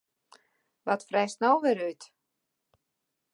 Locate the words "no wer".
1.41-1.79